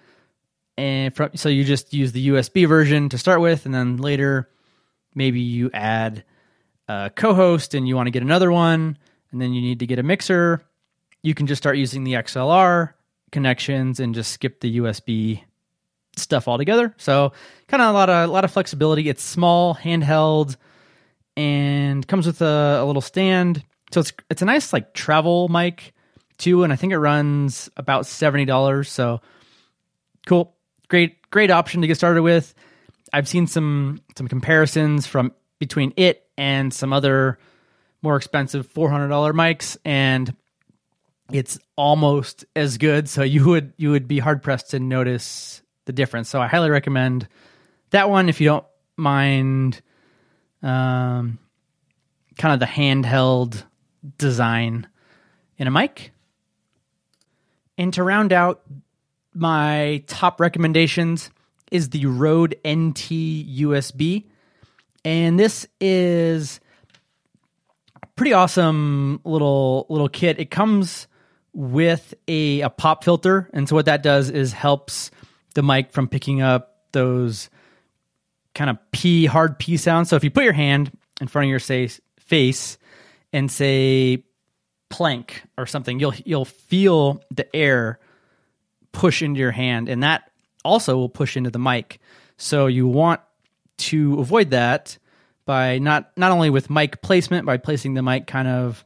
and 0.77 1.15
from, 1.15 1.31
so 1.35 1.47
you 1.47 1.63
just 1.63 1.93
use 1.93 2.11
the 2.11 2.27
USB 2.27 2.67
version 2.67 3.07
to 3.07 3.17
start 3.17 3.39
with, 3.39 3.65
and 3.65 3.73
then 3.73 3.97
later 3.97 4.49
maybe 5.15 5.39
you 5.39 5.71
add 5.73 6.25
a 6.89 7.09
co-host 7.15 7.73
and 7.73 7.87
you 7.87 7.95
want 7.95 8.07
to 8.07 8.11
get 8.11 8.21
another 8.21 8.51
one, 8.51 8.97
and 9.31 9.41
then 9.41 9.53
you 9.53 9.61
need 9.61 9.79
to 9.79 9.87
get 9.87 9.97
a 9.97 10.03
mixer. 10.03 10.61
You 11.23 11.33
can 11.33 11.47
just 11.47 11.61
start 11.61 11.77
using 11.77 12.03
the 12.03 12.13
XLR 12.15 12.95
connections 13.31 13.99
and 13.99 14.13
just 14.13 14.31
skip 14.31 14.59
the 14.59 14.77
USB 14.77 15.41
stuff 16.17 16.47
altogether. 16.47 16.93
So 16.97 17.33
kind 17.67 17.81
of 17.81 17.89
a 17.89 17.93
lot 17.93 18.09
of 18.09 18.29
a 18.29 18.31
lot 18.31 18.43
of 18.43 18.51
flexibility. 18.51 19.09
It's 19.09 19.23
small, 19.23 19.75
handheld, 19.75 20.57
and 21.37 22.07
comes 22.07 22.25
with 22.25 22.41
a, 22.41 22.79
a 22.81 22.85
little 22.85 23.01
stand. 23.01 23.63
So 23.93 24.01
it's 24.01 24.13
it's 24.29 24.41
a 24.41 24.45
nice 24.45 24.73
like 24.73 24.93
travel 24.93 25.47
mic 25.49 25.93
too, 26.37 26.63
and 26.63 26.73
I 26.73 26.75
think 26.75 26.93
it 26.93 26.99
runs 26.99 27.69
about 27.77 28.05
seventy 28.05 28.45
dollars. 28.45 28.89
So 28.89 29.21
cool, 30.25 30.55
great 30.87 31.29
great 31.31 31.51
option 31.51 31.81
to 31.81 31.87
get 31.87 31.97
started 31.97 32.21
with. 32.21 32.53
I've 33.13 33.27
seen 33.27 33.47
some 33.47 34.01
some 34.17 34.27
comparisons 34.27 35.07
from 35.07 35.33
between 35.59 35.93
it 35.97 36.27
and 36.37 36.73
some 36.73 36.93
other 36.93 37.37
more 38.01 38.15
expensive 38.15 38.67
four 38.67 38.89
hundred 38.89 39.09
dollar 39.09 39.33
mics, 39.33 39.77
and 39.85 40.35
it's 41.33 41.57
almost 41.75 42.45
as 42.55 42.77
good. 42.77 43.09
So 43.09 43.23
you 43.23 43.45
would 43.45 43.73
you 43.77 43.91
would 43.91 44.07
be 44.07 44.19
hard 44.19 44.43
pressed 44.43 44.71
to 44.71 44.79
notice 44.79 45.61
the 45.85 45.93
difference. 45.93 46.29
So 46.29 46.41
I 46.41 46.47
highly 46.47 46.69
recommend 46.69 47.27
that 47.91 48.09
one 48.09 48.29
if 48.29 48.39
you 48.41 48.47
don't 48.47 48.65
mind 48.97 49.81
um, 50.61 51.39
kind 52.37 52.53
of 52.53 52.59
the 52.59 52.65
handheld 52.65 53.63
design 54.17 54.87
in 55.57 55.67
a 55.67 55.71
mic. 55.71 56.11
And 57.77 57.93
to 57.93 58.03
round 58.03 58.33
out 58.33 58.61
my 59.33 60.03
top 60.07 60.39
recommendations 60.39 61.31
is 61.71 61.89
the 61.89 62.05
Rode 62.05 62.55
NT 62.67 62.97
USB. 62.99 64.25
And 65.03 65.39
this 65.39 65.67
is 65.79 66.59
pretty 68.15 68.33
awesome 68.33 69.19
little 69.23 69.87
little 69.89 70.09
kit. 70.09 70.39
It 70.39 70.51
comes 70.51 71.07
with 71.53 72.13
a, 72.27 72.61
a 72.61 72.69
pop 72.69 73.03
filter. 73.03 73.49
And 73.53 73.67
so 73.67 73.75
what 73.75 73.85
that 73.85 74.03
does 74.03 74.29
is 74.29 74.53
helps 74.53 75.11
the 75.53 75.63
mic 75.63 75.91
from 75.91 76.07
picking 76.07 76.41
up 76.41 76.77
those 76.91 77.49
kind 78.55 78.69
of 78.69 78.77
P 78.91 79.25
hard 79.25 79.59
P 79.59 79.77
sounds. 79.77 80.09
So 80.09 80.15
if 80.15 80.23
you 80.23 80.31
put 80.31 80.43
your 80.43 80.53
hand 80.53 80.91
in 81.19 81.27
front 81.27 81.45
of 81.45 81.49
your 81.49 81.59
say, 81.59 81.89
face 82.19 82.77
and 83.33 83.51
say 83.51 84.23
plank 84.89 85.43
or 85.57 85.65
something, 85.65 85.99
you'll 85.99 86.13
you'll 86.25 86.45
feel 86.45 87.21
the 87.31 87.53
air 87.55 87.99
push 88.91 89.21
into 89.21 89.39
your 89.39 89.51
hand, 89.51 89.89
and 89.89 90.03
that 90.03 90.31
also 90.63 90.97
will 90.97 91.09
push 91.09 91.37
into 91.37 91.49
the 91.49 91.59
mic. 91.59 91.99
So 92.37 92.67
you 92.67 92.87
want 92.87 93.21
to 93.77 94.19
avoid 94.19 94.51
that 94.51 94.97
by 95.45 95.79
not 95.79 96.11
not 96.17 96.31
only 96.31 96.49
with 96.49 96.69
mic 96.69 97.01
placement 97.01 97.45
by 97.45 97.57
placing 97.57 97.93
the 97.93 98.01
mic 98.01 98.27
kind 98.27 98.47
of 98.47 98.85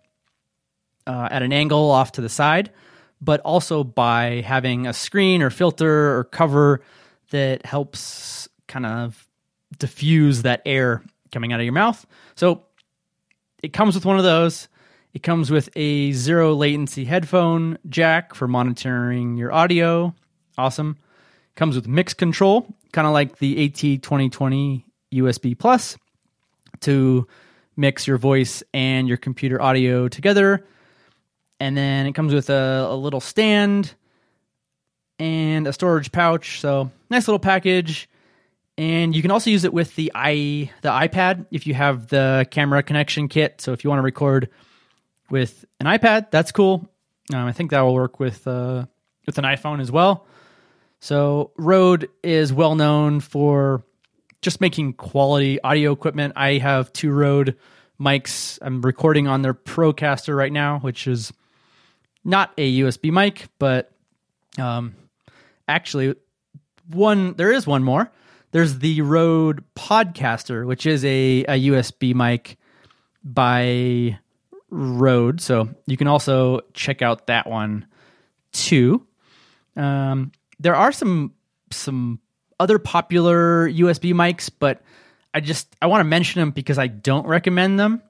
uh, 1.08 1.28
at 1.32 1.44
an 1.44 1.54
angle 1.54 1.92
off 1.92 2.14
to 2.14 2.22
the 2.22 2.30
side, 2.30 2.72
but 3.22 3.40
also 3.42 3.84
by 3.84 4.42
having 4.42 4.88
a 4.88 4.94
screen 4.94 5.42
or 5.42 5.50
filter 5.50 6.18
or 6.18 6.24
cover 6.26 6.82
that 7.32 7.66
helps 7.66 8.48
kind 8.68 8.86
of 8.86 9.28
diffuse 9.78 10.44
that 10.44 10.62
air 10.66 11.04
coming 11.32 11.54
out 11.54 11.60
of 11.60 11.66
your 11.66 11.74
mouth. 11.74 12.06
So 12.36 12.64
it 13.62 13.74
comes 13.74 13.96
with 13.96 14.06
one 14.06 14.18
of 14.18 14.24
those. 14.24 14.68
It 15.14 15.24
comes 15.24 15.50
with 15.50 15.70
a 15.76 16.12
zero 16.12 16.54
latency 16.54 17.06
headphone 17.06 17.78
jack 17.88 18.36
for 18.36 18.48
monitoring 18.48 19.38
your 19.38 19.52
audio. 19.54 20.14
Awesome. 20.58 20.98
Comes 21.56 21.76
with 21.76 21.88
mix 21.88 22.14
control, 22.14 22.68
kind 22.92 23.08
of 23.08 23.14
like 23.14 23.38
the 23.38 23.70
AT2020 23.70 24.84
USB 25.14 25.58
Plus 25.58 25.98
to 26.82 27.28
mix 27.78 28.08
your 28.08 28.18
voice 28.18 28.62
and 28.74 29.08
your 29.08 29.18
computer 29.18 29.62
audio 29.62 30.08
together 30.08 30.66
and 31.60 31.76
then 31.76 32.06
it 32.06 32.14
comes 32.14 32.34
with 32.34 32.50
a, 32.50 32.88
a 32.90 32.96
little 32.96 33.22
stand 33.22 33.94
and 35.20 35.68
a 35.68 35.74
storage 35.74 36.12
pouch. 36.12 36.60
So 36.60 36.92
nice 37.10 37.28
little 37.28 37.40
package. 37.40 38.10
And 38.78 39.16
you 39.16 39.22
can 39.22 39.32
also 39.32 39.50
use 39.50 39.64
it 39.64 39.74
with 39.74 39.96
the 39.96 40.12
i 40.14 40.70
the 40.82 40.90
iPad 40.90 41.46
if 41.50 41.66
you 41.66 41.74
have 41.74 42.08
the 42.08 42.46
camera 42.52 42.84
connection 42.84 43.30
kit. 43.30 43.62
So 43.62 43.72
if 43.72 43.84
you 43.84 43.90
want 43.90 44.00
to 44.00 44.04
record 44.04 44.50
with 45.30 45.64
an 45.80 45.88
iPad, 45.88 46.30
that's 46.30 46.52
cool. 46.52 46.90
Um, 47.34 47.46
I 47.46 47.54
think 47.54 47.72
that 47.72 47.82
will 47.82 47.94
work 47.94 48.20
with 48.20 48.46
uh, 48.48 48.86
with 49.26 49.38
an 49.38 49.46
iPhone 49.46 49.80
as 49.80 49.92
well. 49.92 50.28
So 51.00 51.52
Rode 51.58 52.10
is 52.22 52.52
well 52.52 52.76
known 52.76 53.22
for 53.22 53.84
just 54.42 54.60
making 54.60 54.94
quality 54.94 55.62
audio 55.62 55.92
equipment. 55.92 56.34
I 56.36 56.58
have 56.58 56.92
two 56.92 57.12
Rode 57.12 57.58
mics. 58.00 58.60
I'm 58.62 58.82
recording 58.82 59.28
on 59.28 59.42
their 59.42 59.54
Procaster 59.54 60.36
right 60.36 60.52
now, 60.52 60.80
which 60.80 61.08
is 61.08 61.32
not 62.25 62.51
a 62.58 62.79
USB 62.79 63.12
mic, 63.12 63.48
but 63.60 63.91
um, 64.58 64.96
actually 65.67 66.15
one 66.89 67.34
there 67.36 67.51
is 67.51 67.65
one 67.65 67.84
more. 67.84 68.12
There's 68.51 68.79
the 68.79 69.01
Rode 69.01 69.63
Podcaster, 69.75 70.65
which 70.65 70.86
is 70.86 71.03
a, 71.03 71.44
a 71.44 71.67
USB 71.67 72.15
mic 72.15 72.58
by 73.24 74.17
Rode. 74.70 75.41
So 75.41 75.70
you 75.88 75.98
can 75.98 76.08
also 76.08 76.62
check 76.74 77.01
out 77.01 77.27
that 77.27 77.48
one 77.48 77.86
too. 78.53 79.05
Um, 79.75 80.32
there 80.60 80.75
are 80.75 80.91
some 80.91 81.34
some 81.72 82.20
other 82.60 82.79
popular 82.79 83.70
USB 83.70 84.13
mics, 84.13 84.50
but 84.58 84.82
I 85.34 85.41
just 85.41 85.75
I 85.82 85.88
want 85.88 86.00
to 86.00 86.05
mention 86.05 86.39
them 86.39 86.51
because 86.51 86.77
I 86.77 86.88
don't 86.88 87.27
recommend 87.27 87.79
them, 87.79 88.01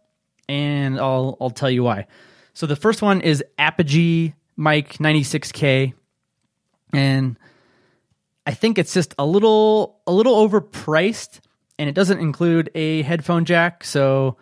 and 0.48 1.00
I'll 1.00 1.38
I'll 1.42 1.50
tell 1.50 1.72
you 1.72 1.84
why. 1.84 2.06
So 2.56 2.66
the 2.66 2.78
first 2.78 3.02
one 3.02 3.20
is 3.20 3.44
Apogee 3.58 4.34
Mic 4.56 4.94
96K, 4.94 5.94
and 6.94 7.38
I 8.48 8.54
think 8.54 8.78
it's 8.78 8.94
just 8.94 9.14
a 9.20 9.26
little 9.26 10.00
a 10.08 10.14
little 10.14 10.48
overpriced, 10.48 11.42
and 11.78 11.90
it 11.90 11.96
doesn't 11.96 12.20
include 12.20 12.72
a 12.74 13.02
headphone 13.02 13.44
jack. 13.44 13.84
So 13.84 14.38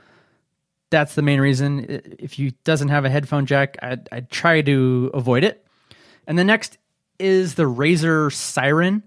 that's 0.91 1.15
the 1.15 1.23
main 1.23 1.41
reason. 1.41 2.01
If 2.19 2.37
you 2.37 2.51
doesn't 2.63 2.89
have 2.89 3.03
a 3.03 3.09
headphone 3.09 3.47
jack, 3.47 3.77
I'd, 3.81 4.07
I'd 4.11 4.29
try 4.29 4.61
to 4.61 5.09
avoid 5.11 5.43
it. 5.43 5.65
And 6.27 6.37
the 6.37 6.43
next 6.43 6.77
is 7.17 7.55
the 7.55 7.63
Razer 7.63 8.31
Siren, 8.31 9.01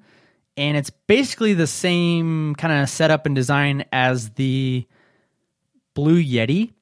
and 0.57 0.77
it's 0.77 0.91
basically 0.91 1.55
the 1.55 1.69
same 1.69 2.57
kind 2.57 2.83
of 2.83 2.89
setup 2.89 3.25
and 3.25 3.37
design 3.37 3.85
as 3.93 4.31
the 4.31 4.85
Blue 5.95 6.21
Yeti, 6.21 6.73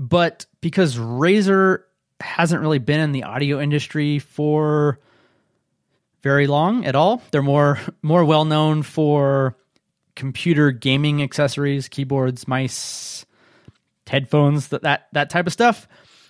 but 0.00 0.46
because 0.62 0.96
Razer 0.96 1.82
hasn't 2.20 2.60
really 2.60 2.78
been 2.78 3.00
in 3.00 3.12
the 3.12 3.24
audio 3.24 3.60
industry 3.60 4.18
for 4.18 4.98
very 6.22 6.46
long 6.46 6.86
at 6.86 6.96
all, 6.96 7.22
they're 7.30 7.42
more 7.42 7.78
more 8.02 8.24
well 8.24 8.46
known 8.46 8.82
for 8.82 9.56
computer 10.16 10.70
gaming 10.70 11.22
accessories, 11.22 11.88
keyboards, 11.88 12.48
mice, 12.48 13.26
headphones, 14.06 14.68
that 14.68 14.82
that, 14.82 15.08
that 15.12 15.30
type 15.30 15.46
of 15.46 15.52
stuff. 15.52 15.86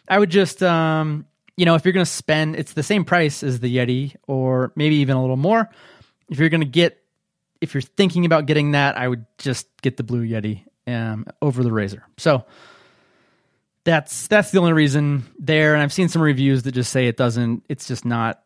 I 0.08 0.18
would 0.18 0.30
just 0.30 0.62
um, 0.64 1.26
you 1.56 1.64
know, 1.64 1.76
if 1.76 1.84
you're 1.84 1.92
going 1.92 2.04
to 2.04 2.10
spend 2.10 2.56
it's 2.56 2.72
the 2.72 2.82
same 2.82 3.04
price 3.04 3.44
as 3.44 3.60
the 3.60 3.76
Yeti 3.76 4.16
or 4.26 4.72
maybe 4.74 4.96
even 4.96 5.16
a 5.16 5.20
little 5.20 5.36
more. 5.36 5.70
If 6.28 6.40
you're 6.40 6.48
going 6.48 6.60
to 6.60 6.66
get 6.66 6.98
if 7.60 7.74
you're 7.74 7.82
thinking 7.82 8.24
about 8.24 8.46
getting 8.46 8.72
that, 8.72 8.98
I 8.98 9.06
would 9.06 9.26
just 9.38 9.68
get 9.80 9.96
the 9.96 10.02
Blue 10.02 10.26
Yeti 10.26 10.64
um, 10.88 11.26
over 11.40 11.62
the 11.62 11.70
Razer. 11.70 12.02
So, 12.18 12.44
that's 13.84 14.26
that's 14.26 14.50
the 14.50 14.58
only 14.58 14.72
reason 14.72 15.24
there. 15.38 15.74
And 15.74 15.82
i've 15.82 15.92
seen 15.92 16.08
some 16.08 16.22
reviews 16.22 16.64
that 16.64 16.72
just 16.72 16.92
say 16.92 17.08
it 17.08 17.16
doesn't 17.16 17.64
it's 17.68 17.86
just 17.86 18.04
not 18.04 18.42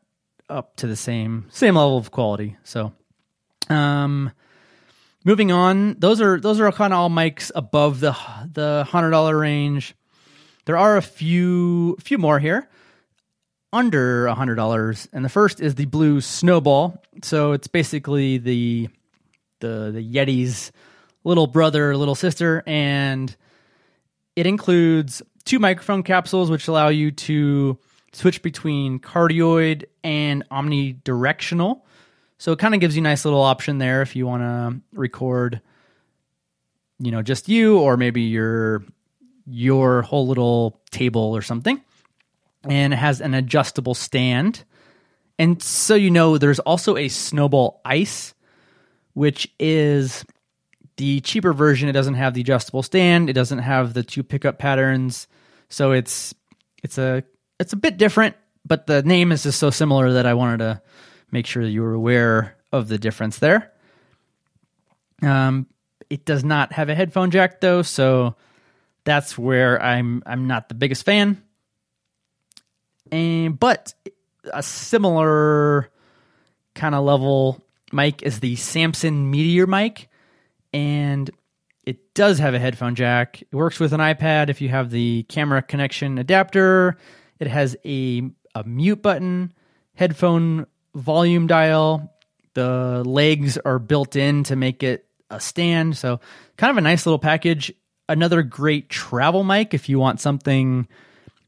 up 0.48 0.76
to 0.76 0.86
the 0.86 0.96
same 0.96 1.46
same 1.50 1.74
level 1.76 1.98
of 1.98 2.10
quality. 2.10 2.56
So 2.64 2.92
um 3.68 4.30
moving 5.24 5.50
on 5.50 5.96
those 5.98 6.20
are 6.20 6.38
those 6.38 6.60
are 6.60 6.70
kind 6.72 6.92
of 6.92 6.98
all 6.98 7.10
mics 7.10 7.50
above 7.54 8.00
the 8.00 8.16
the 8.52 8.86
hundred 8.88 9.10
dollar 9.10 9.36
range. 9.36 9.94
There 10.66 10.76
are 10.76 10.96
a 10.96 11.02
few 11.02 11.96
few 11.96 12.18
more 12.18 12.38
here. 12.38 12.68
Under 13.72 14.26
a 14.28 14.34
hundred 14.36 14.54
dollars. 14.54 15.08
And 15.12 15.24
the 15.24 15.28
first 15.28 15.60
is 15.60 15.74
the 15.74 15.86
blue 15.86 16.20
snowball. 16.20 17.02
So 17.22 17.52
it's 17.52 17.66
basically 17.66 18.38
the 18.38 18.88
the 19.60 19.90
the 19.92 20.00
yeti's 20.00 20.70
little 21.24 21.46
brother 21.46 21.96
little 21.96 22.14
sister 22.14 22.62
and 22.66 23.34
it 24.36 24.46
includes 24.46 25.22
two 25.44 25.58
microphone 25.58 26.02
capsules, 26.02 26.50
which 26.50 26.68
allow 26.68 26.88
you 26.88 27.10
to 27.10 27.78
switch 28.12 28.42
between 28.42 28.98
cardioid 28.98 29.84
and 30.02 30.48
omnidirectional. 30.50 31.82
So 32.38 32.52
it 32.52 32.58
kind 32.58 32.74
of 32.74 32.80
gives 32.80 32.96
you 32.96 33.02
a 33.02 33.04
nice 33.04 33.24
little 33.24 33.42
option 33.42 33.78
there 33.78 34.02
if 34.02 34.16
you 34.16 34.26
want 34.26 34.42
to 34.42 34.98
record, 34.98 35.60
you 36.98 37.10
know, 37.10 37.22
just 37.22 37.48
you 37.48 37.78
or 37.78 37.96
maybe 37.96 38.22
your 38.22 38.84
your 39.46 40.02
whole 40.02 40.26
little 40.26 40.80
table 40.90 41.36
or 41.36 41.42
something. 41.42 41.80
And 42.64 42.92
it 42.92 42.96
has 42.96 43.20
an 43.20 43.34
adjustable 43.34 43.94
stand. 43.94 44.64
And 45.38 45.62
so 45.62 45.94
you 45.94 46.10
know, 46.10 46.38
there's 46.38 46.60
also 46.60 46.96
a 46.96 47.08
Snowball 47.08 47.80
Ice, 47.84 48.34
which 49.12 49.52
is 49.58 50.24
the 50.96 51.20
cheaper 51.20 51.52
version. 51.52 51.88
It 51.88 51.92
doesn't 51.92 52.14
have 52.14 52.34
the 52.34 52.40
adjustable 52.40 52.82
stand. 52.82 53.30
It 53.30 53.34
doesn't 53.34 53.58
have 53.58 53.94
the 53.94 54.02
two 54.02 54.22
pickup 54.22 54.58
patterns. 54.58 55.26
So 55.68 55.92
it's 55.92 56.34
it's 56.82 56.98
a 56.98 57.24
it's 57.58 57.72
a 57.72 57.76
bit 57.76 57.96
different, 57.96 58.36
but 58.64 58.86
the 58.86 59.02
name 59.02 59.32
is 59.32 59.42
just 59.42 59.58
so 59.58 59.70
similar 59.70 60.12
that 60.12 60.26
I 60.26 60.34
wanted 60.34 60.58
to 60.58 60.82
make 61.30 61.46
sure 61.46 61.62
that 61.64 61.70
you 61.70 61.82
were 61.82 61.94
aware 61.94 62.56
of 62.72 62.88
the 62.88 62.98
difference 62.98 63.38
there. 63.38 63.72
Um, 65.22 65.66
it 66.10 66.24
does 66.24 66.44
not 66.44 66.72
have 66.72 66.88
a 66.88 66.94
headphone 66.94 67.30
jack 67.30 67.60
though, 67.60 67.82
so 67.82 68.36
that's 69.04 69.38
where 69.38 69.80
I'm 69.82 70.22
I'm 70.26 70.46
not 70.46 70.68
the 70.68 70.74
biggest 70.74 71.04
fan. 71.04 71.42
And 73.10 73.58
but 73.58 73.94
a 74.52 74.62
similar 74.62 75.90
kind 76.74 76.94
of 76.94 77.04
level 77.04 77.62
mic 77.92 78.22
is 78.22 78.40
the 78.40 78.56
Samson 78.56 79.30
Meteor 79.30 79.66
mic, 79.66 80.08
and 80.74 81.30
it 81.84 82.14
does 82.14 82.38
have 82.40 82.52
a 82.52 82.58
headphone 82.58 82.96
jack. 82.96 83.40
It 83.40 83.54
works 83.54 83.78
with 83.78 83.92
an 83.92 84.00
iPad 84.00 84.50
if 84.50 84.60
you 84.60 84.68
have 84.68 84.90
the 84.90 85.22
camera 85.24 85.62
connection 85.62 86.18
adapter. 86.18 86.98
It 87.38 87.46
has 87.46 87.76
a 87.86 88.22
a 88.54 88.64
mute 88.64 89.00
button, 89.00 89.52
headphone 89.94 90.66
volume 90.94 91.46
dial. 91.46 92.12
The 92.54 93.02
legs 93.04 93.58
are 93.58 93.78
built 93.78 94.16
in 94.16 94.44
to 94.44 94.56
make 94.56 94.82
it 94.82 95.06
a 95.30 95.40
stand, 95.40 95.96
so 95.96 96.20
kind 96.56 96.70
of 96.70 96.76
a 96.76 96.82
nice 96.82 97.06
little 97.06 97.18
package. 97.18 97.72
Another 98.08 98.42
great 98.42 98.90
travel 98.90 99.44
mic 99.44 99.74
if 99.74 99.88
you 99.88 99.98
want 99.98 100.20
something 100.20 100.86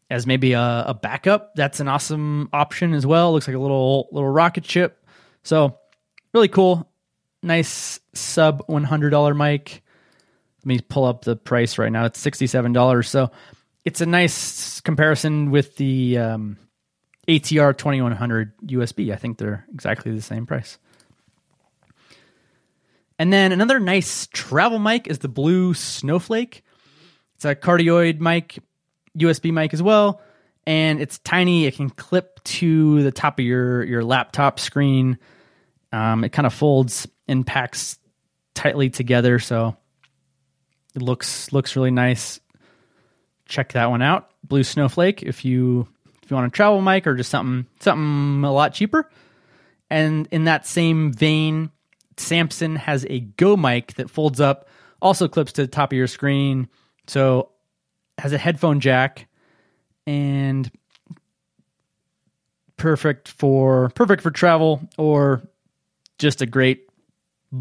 as 0.09 0.27
maybe 0.27 0.53
a, 0.53 0.85
a 0.87 0.95
backup. 0.95 1.55
That's 1.55 1.81
an 1.81 1.89
awesome 1.89 2.49
option 2.53 2.95
as 2.95 3.05
well. 3.05 3.33
Looks 3.33 3.47
like 3.47 3.57
a 3.57 3.61
little 3.61 4.09
little 4.13 4.29
rocket 4.29 4.65
ship. 4.65 5.05
So 5.43 5.79
really 6.33 6.49
cool. 6.49 6.89
Nice 7.47 8.01
sub 8.13 8.65
one 8.67 8.83
hundred 8.83 9.11
dollar 9.11 9.33
mic. 9.33 9.83
Let 10.61 10.67
me 10.67 10.81
pull 10.81 11.05
up 11.05 11.23
the 11.23 11.37
price 11.37 11.79
right 11.79 11.93
now. 11.93 12.05
It's 12.07 12.19
sixty 12.19 12.49
seven 12.49 12.73
dollars. 12.73 13.09
So 13.09 13.31
it's 13.85 14.01
a 14.01 14.07
nice 14.07 14.81
comparison 14.81 15.53
with 15.53 15.77
the 15.77 16.19
um, 16.19 16.57
ATR 17.29 17.77
twenty 17.77 18.03
one 18.03 18.11
hundred 18.11 18.53
USB. 18.67 19.13
I 19.13 19.17
think 19.17 19.39
they're 19.39 19.65
exactly 19.73 20.13
the 20.13 20.23
same 20.23 20.45
price. 20.45 20.77
And 23.17 23.33
then 23.33 23.53
another 23.53 23.79
nice 23.79 24.27
travel 24.27 24.81
mic 24.81 25.07
is 25.07 25.21
the 25.21 25.29
Blue 25.29 25.73
Snowflake. 25.73 26.65
It's 27.37 27.45
a 27.45 27.55
cardioid 27.55 28.19
mic 28.19 28.59
USB 29.17 29.53
mic 29.53 29.73
as 29.73 29.83
well, 29.83 30.21
and 30.67 31.01
it's 31.01 31.21
tiny. 31.21 31.67
It 31.67 31.77
can 31.77 31.91
clip 31.91 32.43
to 32.43 33.05
the 33.05 33.13
top 33.13 33.39
of 33.39 33.45
your 33.45 33.85
your 33.85 34.03
laptop 34.03 34.59
screen. 34.59 35.19
Um, 35.93 36.25
it 36.25 36.31
kind 36.31 36.45
of 36.45 36.53
folds 36.53 37.07
and 37.29 37.47
packs 37.47 37.99
tightly 38.55 38.91
together, 38.91 39.39
so 39.39 39.77
it 40.95 41.03
looks 41.03 41.53
looks 41.53 41.77
really 41.77 41.91
nice. 41.91 42.41
Check 43.47 43.73
that 43.73 43.91
one 43.91 44.03
out, 44.03 44.31
Blue 44.43 44.65
Snowflake. 44.65 45.23
If 45.23 45.45
you 45.45 45.87
if 46.23 46.31
you 46.31 46.35
want 46.35 46.49
a 46.49 46.51
travel 46.51 46.81
mic 46.81 47.07
or 47.07 47.15
just 47.15 47.31
something 47.31 47.67
something 47.81 48.45
a 48.45 48.53
lot 48.53 48.75
cheaper. 48.75 49.09
And 49.89 50.27
in 50.33 50.45
that 50.45 50.67
same 50.67 51.13
vein, 51.13 51.71
Samson 52.17 52.75
has 52.75 53.07
a 53.09 53.21
Go 53.21 53.57
mic 53.57 53.95
that 53.95 54.11
folds 54.11 54.41
up, 54.41 54.69
also 55.01 55.29
clips 55.29 55.53
to 55.53 55.63
the 55.63 55.69
top 55.69 55.93
of 55.93 55.97
your 55.97 56.09
screen. 56.09 56.69
So 57.07 57.53
has 58.19 58.33
a 58.33 58.39
headphone 58.39 58.81
jack 58.81 59.29
and 60.07 60.71
perfect 62.77 63.29
for 63.29 63.91
perfect 63.91 64.23
for 64.23 64.31
travel 64.31 64.81
or 64.99 65.49
just 66.19 66.43
a 66.43 66.47
great 66.47 66.86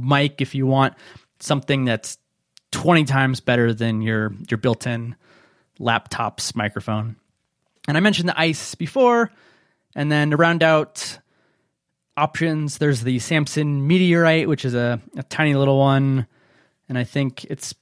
mic 0.01 0.41
if 0.41 0.55
you 0.55 0.67
want 0.67 0.93
something 1.39 1.85
that's 1.85 2.17
20 2.71 3.05
times 3.05 3.39
better 3.39 3.73
than 3.73 4.01
your 4.01 4.33
your 4.49 4.57
built-in 4.57 5.15
laptop's 5.79 6.55
microphone. 6.55 7.15
And 7.87 7.97
I 7.97 7.99
mentioned 7.99 8.29
the 8.29 8.39
ice 8.39 8.75
before 8.75 9.31
and 9.95 10.11
then 10.11 10.31
to 10.31 10.37
round 10.37 10.63
out 10.63 11.19
options 12.17 12.77
there's 12.77 13.01
the 13.01 13.19
Samson 13.19 13.87
Meteorite 13.87 14.47
which 14.47 14.65
is 14.65 14.73
a, 14.73 15.01
a 15.17 15.23
tiny 15.23 15.53
little 15.53 15.77
one 15.77 16.27
and 16.87 16.97
I 16.97 17.03
think 17.03 17.45
it's 17.45 17.73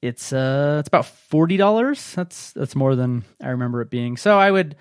it's 0.00 0.32
uh 0.32 0.76
it's 0.78 0.88
about 0.88 1.06
forty 1.06 1.56
dollars. 1.56 2.14
That's 2.14 2.52
that's 2.52 2.76
more 2.76 2.94
than 2.94 3.24
I 3.42 3.48
remember 3.48 3.80
it 3.80 3.90
being. 3.90 4.16
So 4.16 4.38
I 4.38 4.50
would 4.50 4.76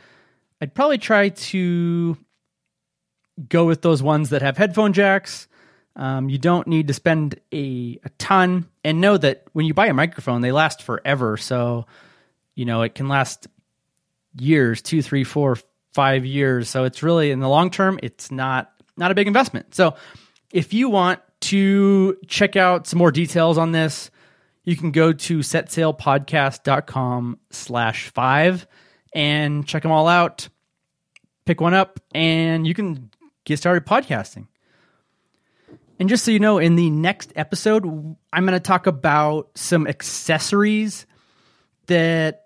I'd 0.62 0.73
probably 0.73 0.97
try 0.97 1.30
to 1.30 2.17
go 3.50 3.65
with 3.65 3.82
those 3.82 4.02
ones 4.02 4.30
that 4.30 4.41
have 4.41 4.58
headphone 4.58 4.93
jacks. 4.93 5.47
Um, 5.98 6.30
you 6.30 6.38
don't 6.38 6.68
need 6.68 6.88
to 6.88 6.94
spend 6.94 7.40
a, 7.52 8.00
a 8.04 8.10
ton, 8.18 8.68
and 8.84 9.02
know 9.02 9.18
that 9.18 9.46
when 9.54 9.66
you 9.66 9.74
buy 9.74 9.88
a 9.88 9.94
microphone, 9.94 10.42
they 10.42 10.52
last 10.52 10.84
forever. 10.84 11.38
So 11.38 11.86
you 12.56 12.66
know 12.66 12.84
it 12.84 12.96
can 12.96 13.10
last 13.10 13.48
years, 14.40 14.82
two, 14.82 15.02
three, 15.02 15.24
four, 15.24 15.58
five 15.94 16.26
years. 16.26 16.70
So 16.70 16.86
it's 16.86 17.04
really 17.04 17.32
in 17.32 17.40
the 17.40 17.50
long 17.50 17.72
term, 17.72 18.00
it's 18.02 18.32
not 18.32 18.72
not 18.96 19.12
a 19.12 19.16
big 19.16 19.28
investment. 19.28 19.76
So 19.76 19.96
if 20.52 20.74
you 20.74 20.90
want 20.90 21.20
to 21.40 22.18
check 22.28 22.56
out 22.56 22.88
some 22.88 23.00
more 23.00 23.12
details 23.12 23.58
on 23.58 23.72
this 23.72 24.10
you 24.68 24.76
can 24.76 24.92
go 24.92 25.14
to 25.14 25.40
setsailpodcast.com 25.40 27.40
slash 27.52 28.10
five 28.10 28.68
and 29.16 29.66
check 29.66 29.82
them 29.82 29.94
all 29.94 30.10
out. 30.10 30.50
Pick 31.46 31.62
one 31.62 31.74
up 31.74 32.02
and 32.14 32.68
you 32.68 32.74
can 32.74 33.10
get 33.46 33.60
started 33.60 33.86
podcasting. 33.86 34.48
And 36.00 36.10
just 36.10 36.24
so 36.24 36.32
you 36.32 36.40
know, 36.40 36.60
in 36.60 36.76
the 36.76 36.90
next 36.90 37.34
episode, 37.36 37.84
I'm 38.32 38.46
going 38.46 38.54
to 38.54 38.60
talk 38.60 38.88
about 38.88 39.50
some 39.56 39.88
accessories 39.88 41.08
that 41.88 42.44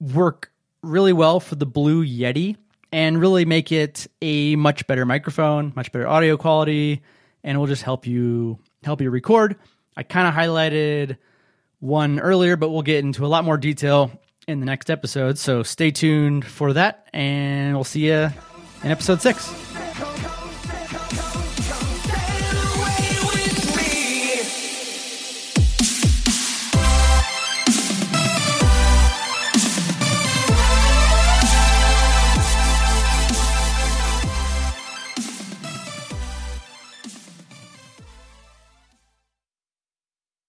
work 0.00 0.50
really 0.82 1.12
well 1.12 1.40
for 1.40 1.56
the 1.56 1.66
Blue 1.66 2.04
Yeti 2.04 2.56
and 2.92 3.20
really 3.20 3.44
make 3.44 3.72
it 3.72 4.06
a 4.22 4.56
much 4.56 4.86
better 4.86 5.04
microphone, 5.04 5.72
much 5.76 5.92
better 5.92 6.06
audio 6.06 6.36
quality, 6.36 7.02
and 7.44 7.58
will 7.58 7.66
just 7.66 7.82
help 7.82 8.06
you 8.06 8.58
help 8.82 9.00
you 9.00 9.10
record. 9.10 9.56
I 9.96 10.02
kind 10.02 10.28
of 10.28 10.34
highlighted 10.34 11.16
one 11.80 12.20
earlier, 12.20 12.56
but 12.56 12.70
we'll 12.70 12.82
get 12.82 13.04
into 13.04 13.26
a 13.26 13.28
lot 13.28 13.44
more 13.44 13.56
detail 13.56 14.10
in 14.46 14.60
the 14.60 14.66
next 14.66 14.90
episode. 14.90 15.38
So 15.38 15.62
stay 15.62 15.90
tuned 15.90 16.44
for 16.44 16.72
that, 16.72 17.08
and 17.12 17.74
we'll 17.74 17.84
see 17.84 18.06
you 18.06 18.30
in 18.82 18.90
episode 18.90 19.20
six. 19.20 19.65